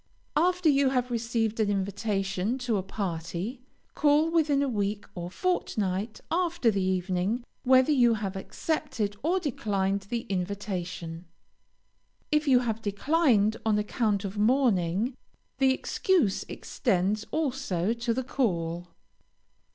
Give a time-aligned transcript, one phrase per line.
[0.35, 3.61] After you have received an invitation to a party,
[3.93, 10.07] call within a week or fortnight after the evening, whether you have accepted or declined
[10.09, 11.25] the invitation.
[12.31, 15.15] If you have declined on account of mourning,
[15.59, 18.87] the excuse extends also to the call.